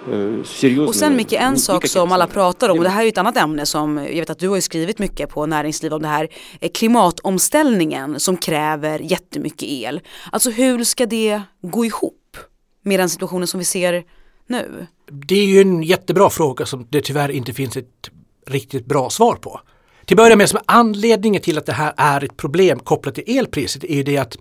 э, 0.07 0.87
Och 0.87 0.95
sen 0.95 1.17
Micke, 1.17 1.33
en 1.33 1.59
sak 1.59 1.87
som 1.87 2.13
alla 2.13 2.27
pratar 2.27 2.69
om, 2.69 2.79
och 2.79 2.85
det 2.85 2.91
här 2.91 3.01
är 3.01 3.05
ju 3.05 3.09
ett 3.09 3.19
annat 3.19 3.37
ämne 3.37 3.67
som 3.67 3.97
jag 3.97 4.21
vet 4.21 4.31
att 4.31 4.39
du 4.39 4.49
har 4.49 4.57
ju 4.57 4.63
skrivit 4.63 4.99
mycket 4.99 5.31
på 5.31 5.47
näringsliv 5.47 5.95
om 5.95 6.03
det 6.03 6.09
här, 6.09 6.29
är 6.61 6.69
klimatomställningen 6.69 8.21
som 8.21 8.37
kräver 8.37 8.99
jättemycket 8.99 9.69
el. 9.69 10.01
Alltså 10.33 10.51
hur 10.51 10.85
ska 10.85 11.07
det 11.07 11.43
gå 11.63 11.85
ihop 11.85 12.37
med 12.83 13.01
den 13.01 13.09
situationen 13.09 13.47
som 13.47 13.59
vi 13.59 13.65
ser 13.65 14.05
nu? 14.47 14.87
Det 15.11 15.35
är 15.35 15.47
ju 15.47 15.61
en 15.61 15.83
jättebra 15.83 16.31
fråga 16.31 16.67
som 16.67 16.87
det 16.91 17.01
tyvärr 17.01 17.31
inte 17.31 17.53
finns 17.53 17.77
ett 17.77 18.11
riktigt 18.50 18.86
bra 18.86 19.10
svar 19.10 19.36
på. 19.36 19.62
Till 20.06 20.16
att 20.16 20.24
börja 20.24 20.36
med, 20.36 20.50
som 20.50 20.60
anledningen 20.66 21.42
till 21.42 21.58
att 21.58 21.66
det 21.66 21.74
här 21.74 21.94
är 21.98 22.24
ett 22.24 22.38
problem 22.38 22.80
kopplat 22.80 23.16
till 23.16 23.38
elpriset 23.38 23.84
är 23.84 23.96
ju 23.96 24.04
det 24.04 24.18
att 24.18 24.38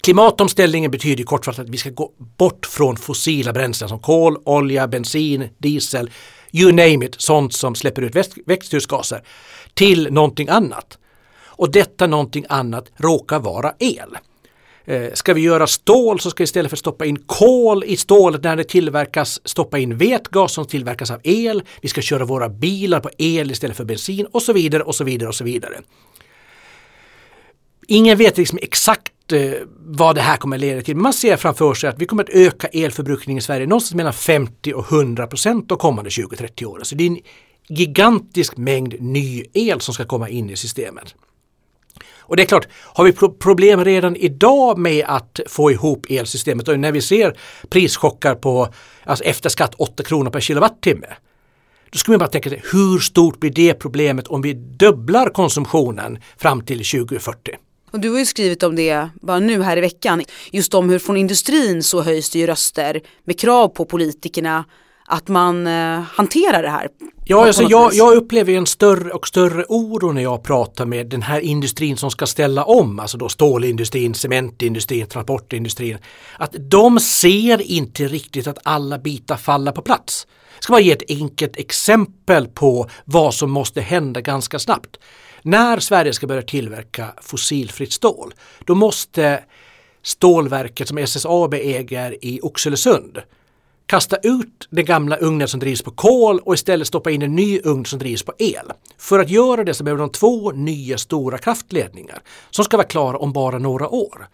Klimatomställningen 0.00 0.90
betyder 0.90 1.24
kortfattat 1.24 1.64
att 1.64 1.70
vi 1.70 1.78
ska 1.78 1.90
gå 1.90 2.12
bort 2.36 2.66
från 2.66 2.96
fossila 2.96 3.52
bränslen 3.52 3.88
som 3.88 3.98
kol, 3.98 4.36
olja, 4.44 4.88
bensin, 4.88 5.48
diesel, 5.58 6.10
you 6.52 6.72
name 6.72 7.06
it, 7.06 7.20
sånt 7.20 7.54
som 7.54 7.74
släpper 7.74 8.02
ut 8.02 8.16
växthusgaser, 8.46 9.22
till 9.74 10.12
någonting 10.12 10.48
annat. 10.48 10.98
Och 11.42 11.72
detta 11.72 12.06
någonting 12.06 12.44
annat 12.48 12.92
råkar 12.96 13.38
vara 13.38 13.74
el. 13.78 14.16
Eh, 14.84 15.12
ska 15.14 15.34
vi 15.34 15.40
göra 15.40 15.66
stål 15.66 16.20
så 16.20 16.30
ska 16.30 16.42
vi 16.42 16.44
istället 16.44 16.70
för 16.70 16.76
att 16.76 16.80
stoppa 16.80 17.06
in 17.06 17.16
kol 17.26 17.84
i 17.84 17.96
stålet 17.96 18.44
när 18.44 18.56
det 18.56 18.64
tillverkas 18.64 19.40
stoppa 19.44 19.78
in 19.78 19.96
vätgas 19.96 20.52
som 20.52 20.66
tillverkas 20.66 21.10
av 21.10 21.20
el. 21.22 21.62
Vi 21.82 21.88
ska 21.88 22.00
köra 22.00 22.24
våra 22.24 22.48
bilar 22.48 23.00
på 23.00 23.10
el 23.18 23.50
istället 23.50 23.76
för 23.76 23.84
bensin 23.84 24.26
och 24.26 24.42
så 24.42 24.52
vidare 24.52 24.82
och 24.82 24.94
så 24.94 25.04
vidare 25.04 25.28
och 25.28 25.34
så 25.34 25.44
vidare. 25.44 25.80
Ingen 27.86 28.18
vet 28.18 28.38
liksom 28.38 28.58
exakt 28.62 29.32
eh, 29.32 29.52
vad 29.78 30.14
det 30.14 30.20
här 30.20 30.36
kommer 30.36 30.58
leda 30.58 30.82
till. 30.82 30.96
Man 30.96 31.12
ser 31.12 31.36
framför 31.36 31.74
sig 31.74 31.90
att 31.90 31.98
vi 31.98 32.06
kommer 32.06 32.22
att 32.22 32.30
öka 32.30 32.66
elförbrukningen 32.66 33.38
i 33.38 33.42
Sverige 33.42 33.66
någonstans 33.66 33.94
mellan 33.94 34.12
50 34.12 34.72
och 34.72 34.92
100 34.92 35.26
procent 35.26 35.68
de 35.68 35.78
kommande 35.78 36.10
20-30 36.10 36.64
åren. 36.64 36.84
Så 36.84 36.94
det 36.94 37.04
är 37.04 37.08
en 37.08 37.20
gigantisk 37.68 38.56
mängd 38.56 39.00
ny 39.00 39.44
el 39.52 39.80
som 39.80 39.94
ska 39.94 40.04
komma 40.04 40.28
in 40.28 40.50
i 40.50 40.56
systemet. 40.56 41.14
Och 42.30 42.36
det 42.36 42.42
är 42.42 42.46
klart, 42.46 42.68
har 42.72 43.04
vi 43.04 43.12
problem 43.38 43.84
redan 43.84 44.16
idag 44.16 44.78
med 44.78 45.04
att 45.08 45.40
få 45.46 45.70
ihop 45.70 46.06
elsystemet 46.08 46.68
och 46.68 46.78
när 46.78 46.92
vi 46.92 47.02
ser 47.02 47.36
prischockar 47.68 48.34
på 48.34 48.68
alltså 49.04 49.24
efter 49.24 49.48
skatt 49.48 49.74
8 49.78 50.02
kronor 50.02 50.30
per 50.30 50.40
kilowattimme. 50.40 51.06
Då 51.90 51.98
ska 51.98 52.12
man 52.12 52.18
bara 52.18 52.28
tänka 52.28 52.50
sig 52.50 52.62
hur 52.72 52.98
stort 52.98 53.40
blir 53.40 53.50
det 53.50 53.74
problemet 53.74 54.26
om 54.28 54.42
vi 54.42 54.52
dubblar 54.52 55.28
konsumtionen 55.28 56.18
fram 56.38 56.60
till 56.64 56.78
2040? 56.78 57.54
Och 57.90 58.00
du 58.00 58.10
har 58.10 58.18
ju 58.18 58.26
skrivit 58.26 58.62
om 58.62 58.76
det 58.76 59.08
bara 59.22 59.38
nu 59.38 59.62
här 59.62 59.76
i 59.76 59.80
veckan. 59.80 60.22
Just 60.50 60.74
om 60.74 60.90
hur 60.90 60.98
från 60.98 61.16
industrin 61.16 61.82
så 61.82 62.02
höjs 62.02 62.30
det 62.30 62.38
ju 62.38 62.46
röster 62.46 63.00
med 63.24 63.40
krav 63.40 63.68
på 63.68 63.84
politikerna 63.84 64.64
att 65.06 65.28
man 65.28 65.66
eh, 65.66 66.00
hanterar 66.00 66.62
det 66.62 66.70
här. 66.70 66.88
Ja, 67.30 67.46
alltså 67.46 67.62
jag, 67.62 67.94
jag, 67.94 68.16
upplever 68.16 68.52
en 68.52 68.66
större 68.66 69.10
och 69.10 69.28
större 69.28 69.64
oro 69.68 70.12
när 70.12 70.22
jag 70.22 70.42
pratar 70.42 70.86
med 70.86 71.06
den 71.06 71.22
här 71.22 71.40
industrin 71.40 71.96
som 71.96 72.10
ska 72.10 72.26
ställa 72.26 72.64
om, 72.64 73.00
alltså 73.00 73.18
då 73.18 73.28
stålindustrin, 73.28 74.14
cementindustrin, 74.14 75.06
transportindustrin. 75.06 75.98
Att 76.38 76.54
de 76.58 77.00
ser 77.00 77.62
inte 77.62 78.08
riktigt 78.08 78.46
att 78.46 78.58
alla 78.62 78.98
bitar 78.98 79.36
faller 79.36 79.72
på 79.72 79.82
plats. 79.82 80.26
Jag 80.54 80.64
ska 80.64 80.72
bara 80.72 80.80
ge 80.80 80.92
ett 80.92 81.10
enkelt 81.10 81.56
exempel 81.56 82.46
på 82.46 82.90
vad 83.04 83.34
som 83.34 83.50
måste 83.50 83.80
hända 83.80 84.20
ganska 84.20 84.58
snabbt. 84.58 84.96
När 85.42 85.78
Sverige 85.78 86.12
ska 86.12 86.26
börja 86.26 86.42
tillverka 86.42 87.14
fossilfritt 87.22 87.92
stål, 87.92 88.34
då 88.64 88.74
måste 88.74 89.40
stålverket 90.02 90.88
som 90.88 90.98
SSAB 90.98 91.54
äger 91.54 92.24
i 92.24 92.40
Oxelösund 92.42 93.18
kasta 93.90 94.16
ut 94.16 94.68
den 94.70 94.84
gamla 94.84 95.16
ugnen 95.16 95.48
som 95.48 95.60
drivs 95.60 95.82
på 95.82 95.90
kol 95.90 96.38
och 96.38 96.54
istället 96.54 96.86
stoppa 96.86 97.10
in 97.10 97.22
en 97.22 97.36
ny 97.36 97.60
ugn 97.64 97.84
som 97.84 97.98
drivs 97.98 98.22
på 98.22 98.32
el. 98.38 98.72
För 98.98 99.18
att 99.18 99.30
göra 99.30 99.64
det 99.64 99.74
så 99.74 99.84
behöver 99.84 100.00
de 100.00 100.10
två 100.10 100.52
nya 100.52 100.98
stora 100.98 101.38
kraftledningar 101.38 102.22
som 102.50 102.64
ska 102.64 102.76
vara 102.76 102.86
klara 102.86 103.18
om 103.18 103.32
bara 103.32 103.58
några 103.58 103.88
år. 103.88 104.28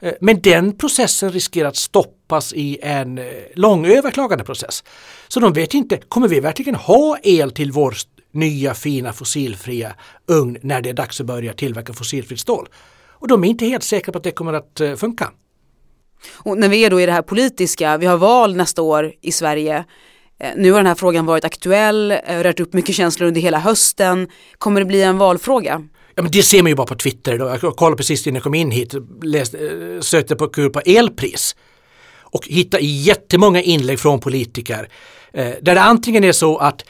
Eh, 0.00 0.12
men 0.20 0.40
den 0.40 0.76
processen 0.76 1.32
riskerar 1.32 1.68
att 1.68 1.76
stoppas 1.76 2.52
i 2.52 2.78
en 2.82 3.18
eh, 3.18 3.24
lång 3.54 3.86
överklagandeprocess. 3.86 4.84
Så 5.28 5.40
de 5.40 5.52
vet 5.52 5.74
inte, 5.74 5.96
kommer 5.96 6.28
vi 6.28 6.40
verkligen 6.40 6.74
ha 6.74 7.18
el 7.22 7.50
till 7.50 7.72
vår 7.72 7.94
nya 8.32 8.74
fina 8.74 9.12
fossilfria 9.12 9.92
ugn 10.26 10.58
när 10.62 10.80
det 10.80 10.90
är 10.90 10.94
dags 10.94 11.20
att 11.20 11.26
börja 11.26 11.52
tillverka 11.52 11.92
fossilfritt 11.92 12.40
stål? 12.40 12.68
Och 13.08 13.28
de 13.28 13.44
är 13.44 13.48
inte 13.48 13.66
helt 13.66 13.84
säkra 13.84 14.12
på 14.12 14.18
att 14.18 14.24
det 14.24 14.30
kommer 14.30 14.52
att 14.52 14.80
eh, 14.80 14.94
funka. 14.94 15.30
Och 16.32 16.58
när 16.58 16.68
vi 16.68 16.84
är 16.84 16.90
då 16.90 17.00
i 17.00 17.06
det 17.06 17.12
här 17.12 17.22
politiska, 17.22 17.96
vi 17.96 18.06
har 18.06 18.16
val 18.16 18.56
nästa 18.56 18.82
år 18.82 19.12
i 19.20 19.32
Sverige. 19.32 19.84
Eh, 20.40 20.50
nu 20.56 20.70
har 20.70 20.78
den 20.78 20.86
här 20.86 20.94
frågan 20.94 21.26
varit 21.26 21.44
aktuell, 21.44 22.10
eh, 22.10 22.38
rört 22.38 22.60
upp 22.60 22.72
mycket 22.72 22.94
känslor 22.94 23.28
under 23.28 23.40
hela 23.40 23.58
hösten. 23.58 24.28
Kommer 24.58 24.80
det 24.80 24.86
bli 24.86 25.02
en 25.02 25.18
valfråga? 25.18 25.82
Ja, 26.14 26.22
men 26.22 26.32
det 26.32 26.42
ser 26.42 26.62
man 26.62 26.70
ju 26.70 26.74
bara 26.74 26.86
på 26.86 26.94
Twitter. 26.94 27.38
Då. 27.38 27.58
Jag 27.62 27.76
kollade 27.76 27.96
precis 27.96 28.26
innan 28.26 28.34
jag 28.34 28.42
kom 28.42 28.54
in 28.54 28.70
hit, 28.70 28.94
läste, 29.22 29.58
eh, 29.58 30.00
sökte 30.00 30.36
på 30.36 30.48
kul 30.48 30.70
på 30.70 30.80
elpris 30.80 31.56
och 32.20 32.46
hittade 32.46 32.84
jättemånga 32.84 33.62
inlägg 33.62 34.00
från 34.00 34.20
politiker 34.20 34.88
där 35.32 35.74
det 35.74 35.80
antingen 35.80 36.24
är 36.24 36.32
så 36.32 36.58
att 36.58 36.84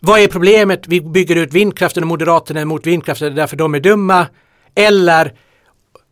vad 0.00 0.20
är 0.20 0.28
problemet? 0.28 0.88
Vi 0.88 1.00
bygger 1.00 1.36
ut 1.36 1.52
vindkraften 1.52 2.02
och 2.02 2.06
Moderaterna 2.06 2.60
är 2.60 2.62
emot 2.62 2.86
vindkraften 2.86 3.34
därför 3.34 3.56
de 3.56 3.74
är 3.74 3.80
dumma. 3.80 4.26
Eller 4.74 5.32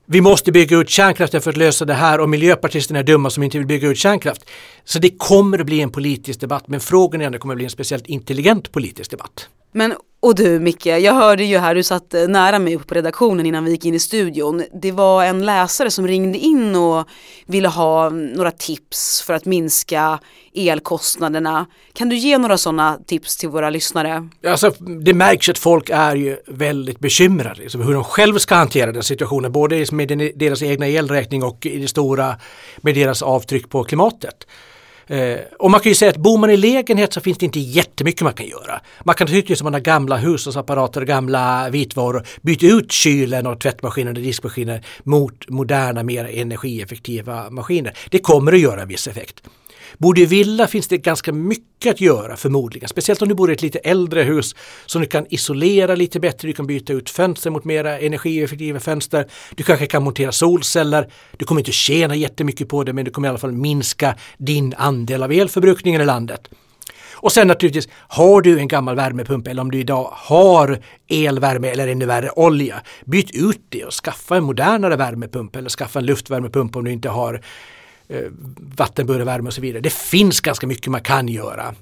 vi 0.06 0.20
måste 0.20 0.52
bygga 0.52 0.76
ut 0.76 0.88
kärnkraften 0.88 1.40
för 1.40 1.50
att 1.50 1.56
lösa 1.56 1.84
det 1.84 1.94
här 1.94 2.20
och 2.20 2.28
miljöpartisterna 2.28 2.98
är 2.98 3.02
dumma 3.02 3.30
som 3.30 3.42
inte 3.42 3.58
vill 3.58 3.66
bygga 3.66 3.88
ut 3.88 3.98
kärnkraft. 3.98 4.50
Så 4.84 4.98
det 4.98 5.10
kommer 5.18 5.58
att 5.58 5.66
bli 5.66 5.80
en 5.80 5.90
politisk 5.90 6.40
debatt 6.40 6.68
men 6.68 6.80
frågan 6.80 7.20
är 7.20 7.26
om 7.26 7.32
det 7.32 7.38
kommer 7.38 7.54
att 7.54 7.58
bli 7.58 7.64
en 7.64 7.70
speciellt 7.70 8.06
intelligent 8.06 8.72
politisk 8.72 9.10
debatt. 9.10 9.48
Men 9.72 9.94
och 10.22 10.34
du 10.34 10.60
Micke, 10.60 10.86
jag 10.86 11.14
hörde 11.14 11.44
ju 11.44 11.58
här, 11.58 11.74
du 11.74 11.82
satt 11.82 12.14
eh, 12.14 12.28
nära 12.28 12.58
mig 12.58 12.78
på 12.78 12.94
redaktionen 12.94 13.46
innan 13.46 13.64
vi 13.64 13.70
gick 13.70 13.84
in 13.84 13.94
i 13.94 13.98
studion. 13.98 14.64
Det 14.82 14.92
var 14.92 15.24
en 15.24 15.46
läsare 15.46 15.90
som 15.90 16.08
ringde 16.08 16.38
in 16.38 16.76
och 16.76 17.08
ville 17.46 17.68
ha 17.68 18.06
mm, 18.06 18.26
några 18.26 18.50
tips 18.50 19.22
för 19.26 19.34
att 19.34 19.44
minska 19.44 20.18
elkostnaderna. 20.54 21.66
Kan 21.92 22.08
du 22.08 22.16
ge 22.16 22.38
några 22.38 22.58
sådana 22.58 22.98
tips 23.06 23.36
till 23.36 23.48
våra 23.48 23.70
lyssnare? 23.70 24.28
Alltså, 24.46 24.70
det 25.04 25.14
märks 25.14 25.48
att 25.48 25.58
folk 25.58 25.90
är 25.90 26.16
ju 26.16 26.36
väldigt 26.46 26.98
bekymrade 26.98 27.60
liksom, 27.60 27.80
hur 27.80 27.94
de 27.94 28.04
själva 28.04 28.38
ska 28.38 28.54
hantera 28.54 28.92
den 28.92 29.02
situationen, 29.02 29.52
både 29.52 29.86
med 29.92 30.32
deras 30.34 30.62
egna 30.62 30.86
elräkning 30.86 31.42
och 31.42 31.66
i 31.66 31.78
det 31.78 31.88
stora 31.88 32.36
med 32.76 32.94
deras 32.94 33.22
avtryck 33.22 33.68
på 33.70 33.84
klimatet. 33.84 34.46
Eh, 35.12 35.38
och 35.58 35.70
man 35.70 35.80
kan 35.80 35.90
ju 35.90 35.94
säga 35.94 36.10
att 36.10 36.16
bor 36.16 36.38
man 36.38 36.50
i 36.50 36.56
lägenhet 36.56 37.12
så 37.12 37.20
finns 37.20 37.38
det 37.38 37.46
inte 37.46 37.60
jättemycket 37.60 38.22
man 38.22 38.32
kan 38.32 38.46
göra. 38.46 38.80
Man 39.04 39.14
kan 39.14 39.24
naturligtvis 39.24 39.60
om 39.60 39.64
man 39.64 39.72
har 39.72 39.80
gamla 39.80 40.16
hushållsapparater 40.16 41.00
och 41.00 41.06
gamla 41.06 41.70
vitvaror 41.70 42.26
byta 42.42 42.66
ut 42.66 42.92
kylen 42.92 43.46
och 43.46 43.60
tvättmaskinen 43.60 44.16
och 44.16 44.22
diskmaskinen 44.22 44.80
mot 45.02 45.48
moderna, 45.48 46.02
mer 46.02 46.24
energieffektiva 46.24 47.50
maskiner. 47.50 47.92
Det 48.10 48.18
kommer 48.18 48.52
att 48.52 48.60
göra 48.60 48.82
en 48.82 48.88
viss 48.88 49.08
effekt. 49.08 49.42
Bor 49.98 50.14
du 50.14 50.22
i 50.22 50.26
villa 50.26 50.66
finns 50.66 50.88
det 50.88 50.98
ganska 50.98 51.32
mycket 51.32 51.90
att 51.90 52.00
göra 52.00 52.36
förmodligen. 52.36 52.88
Speciellt 52.88 53.22
om 53.22 53.28
du 53.28 53.34
bor 53.34 53.50
i 53.50 53.52
ett 53.52 53.62
lite 53.62 53.78
äldre 53.78 54.22
hus 54.22 54.54
som 54.86 55.00
du 55.00 55.08
kan 55.08 55.26
isolera 55.30 55.94
lite 55.94 56.20
bättre. 56.20 56.48
Du 56.48 56.52
kan 56.52 56.66
byta 56.66 56.92
ut 56.92 57.10
fönster 57.10 57.50
mot 57.50 57.64
mera 57.64 57.98
energieffektiva 57.98 58.80
fönster. 58.80 59.26
Du 59.54 59.64
kanske 59.64 59.86
kan 59.86 60.02
montera 60.02 60.32
solceller. 60.32 61.08
Du 61.36 61.44
kommer 61.44 61.60
inte 61.60 61.72
tjäna 61.72 62.14
jättemycket 62.14 62.68
på 62.68 62.84
det 62.84 62.92
men 62.92 63.04
du 63.04 63.10
kommer 63.10 63.28
i 63.28 63.30
alla 63.30 63.38
fall 63.38 63.52
minska 63.52 64.14
din 64.38 64.74
andel 64.78 65.22
av 65.22 65.32
elförbrukningen 65.32 66.00
i 66.00 66.04
landet. 66.04 66.48
Och 67.22 67.32
sen 67.32 67.48
naturligtvis, 67.48 67.88
har 68.08 68.42
du 68.42 68.58
en 68.58 68.68
gammal 68.68 68.96
värmepump 68.96 69.48
eller 69.48 69.62
om 69.62 69.70
du 69.70 69.78
idag 69.78 70.08
har 70.12 70.78
elvärme 71.08 71.68
eller 71.68 71.88
ännu 71.88 72.06
värre 72.06 72.30
olja, 72.30 72.82
byt 73.04 73.30
ut 73.30 73.60
det 73.68 73.84
och 73.84 73.92
skaffa 73.92 74.36
en 74.36 74.44
modernare 74.44 74.96
värmepump 74.96 75.56
eller 75.56 75.70
skaffa 75.70 75.98
en 75.98 76.06
luftvärmepump 76.06 76.76
om 76.76 76.84
du 76.84 76.90
inte 76.90 77.08
har 77.08 77.40
eh, 78.12 78.30
vattenburvärme 78.76 79.46
och 79.46 79.54
så 79.54 79.60
vidare. 79.60 79.80
Det 79.80 79.92
finns 79.92 80.40
ganska 80.40 80.66
mycket 80.66 80.86
man 80.86 81.00
kan 81.00 81.28
göra. 81.28 81.74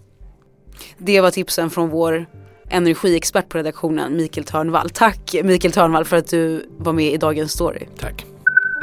Det 0.99 1.21
var 1.21 1.31
tipsen 1.31 1.71
från 1.71 1.89
vår 1.89 2.27
energiexpert 2.71 3.49
på 3.49 3.59
redaktionen, 3.59 4.17
Mikael 4.17 4.47
Törnvall. 4.47 4.91
Tack 4.91 5.37
Mikael 5.45 5.73
Törnvall 5.73 6.05
för 6.05 6.17
att 6.17 6.31
du 6.31 6.67
var 6.79 6.93
med 6.93 7.13
i 7.13 7.17
dagens 7.17 7.53
story. 7.53 7.87
Tack. 7.99 8.27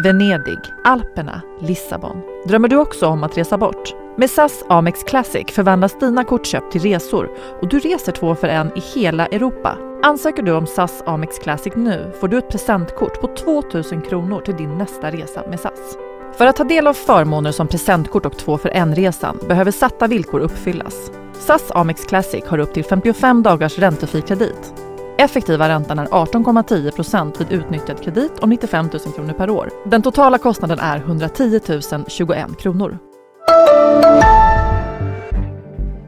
Venedig, 0.03 0.59
Alperna, 0.83 1.41
Lissabon. 1.61 2.21
Drömmer 2.47 2.67
du 2.67 2.77
också 2.77 3.07
om 3.07 3.23
att 3.23 3.37
resa 3.37 3.57
bort? 3.57 3.95
Med 4.17 4.29
SAS 4.29 4.63
Amex 4.69 5.03
Classic 5.03 5.45
förvandlas 5.51 5.99
dina 5.99 6.23
kortköp 6.23 6.71
till 6.71 6.81
resor 6.81 7.29
och 7.61 7.69
du 7.69 7.79
reser 7.79 8.11
två 8.11 8.35
för 8.35 8.47
en 8.47 8.77
i 8.77 8.79
hela 8.95 9.25
Europa. 9.25 9.77
Ansöker 10.03 10.43
du 10.43 10.51
om 10.51 10.67
SAS 10.67 11.03
Amex 11.05 11.39
Classic 11.39 11.73
nu 11.75 12.13
får 12.19 12.27
du 12.27 12.37
ett 12.37 12.49
presentkort 12.49 13.21
på 13.21 13.27
2000 13.27 14.01
kronor 14.01 14.41
till 14.41 14.55
din 14.55 14.77
nästa 14.77 15.11
resa 15.11 15.43
med 15.49 15.59
SAS. 15.59 15.97
För 16.38 16.46
att 16.46 16.56
ta 16.56 16.63
del 16.63 16.88
av 16.88 16.94
förmåner 16.94 17.51
som 17.51 17.67
presentkort 17.67 18.25
och 18.25 18.38
två 18.38 18.58
för 18.58 18.70
en-resan 18.70 19.39
behöver 19.48 19.72
satta 19.72 20.08
villkor 20.08 20.39
uppfyllas. 20.39 21.12
SAS 21.39 21.72
Amex 21.72 22.06
Classic 22.06 22.44
har 22.48 22.58
upp 22.58 22.74
till 22.74 22.84
55 22.84 23.44
dagars 23.44 23.77
räntefri 23.79 24.22
kredit. 24.22 24.74
Effektiva 25.17 25.70
räntan 25.70 26.00
är 26.00 26.06
18,10% 26.06 27.38
vid 27.39 27.60
utnyttjad 27.60 28.03
kredit 28.03 28.32
om 28.39 28.50
95 28.50 28.89
000 29.06 29.13
kronor 29.15 29.34
per 29.34 29.50
år. 29.50 29.70
Den 29.86 30.01
totala 30.01 30.38
kostnaden 30.38 30.79
är 30.79 30.98
110 30.98 31.60
021 32.08 32.60
kronor. 32.60 32.98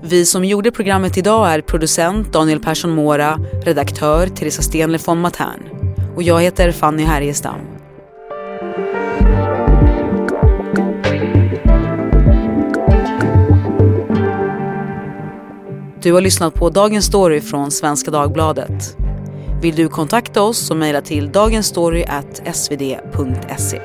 Vi 0.01 0.25
som 0.25 0.45
gjorde 0.45 0.71
programmet 0.71 1.17
idag 1.17 1.53
är 1.53 1.61
producent 1.61 2.33
Daniel 2.33 2.59
Persson 2.59 2.91
Mora, 2.91 3.39
redaktör 3.65 4.27
Teresa 4.27 4.61
Stenle 4.61 4.99
von 5.05 5.21
Matern 5.21 5.63
och 6.15 6.23
jag 6.23 6.41
heter 6.41 6.71
Fanny 6.71 7.03
Härgestam. 7.03 7.78
Du 16.01 16.13
har 16.13 16.21
lyssnat 16.21 16.53
på 16.53 16.69
Dagens 16.69 17.05
Story 17.05 17.41
från 17.41 17.71
Svenska 17.71 18.11
Dagbladet. 18.11 18.97
Vill 19.61 19.75
du 19.75 19.87
kontakta 19.87 20.41
oss 20.41 20.57
så 20.57 20.75
mejla 20.75 21.01
till 21.01 21.31
dagensstory.svd.se. 21.31 23.81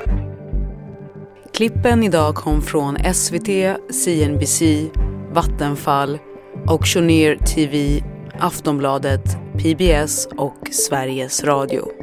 Klippen 1.53 2.03
idag 2.03 2.35
kom 2.35 2.61
från 2.61 2.97
SVT, 3.13 3.47
CNBC, 3.93 4.89
Vattenfall, 5.33 6.19
Auctioneer 6.67 7.35
TV, 7.35 8.03
Aftonbladet, 8.39 9.37
PBS 9.57 10.27
och 10.37 10.67
Sveriges 10.71 11.43
Radio. 11.43 11.94